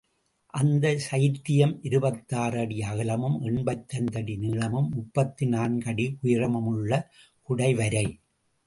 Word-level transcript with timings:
அந்த 0.53 0.85
சைத்தியம் 1.09 1.75
இருபத்தாறு 1.81 2.59
அடி 2.59 2.81
அகலமும் 2.81 3.37
எண்பத்தைந்து 3.41 4.19
அடி 4.19 4.37
நீளமும் 4.37 4.89
முப்பத்து 4.89 5.47
நான்கு 5.47 5.89
அடி 5.89 6.07
உயரமும் 6.21 6.65
உள்ள 6.65 6.91
குடைவரை. 7.49 8.07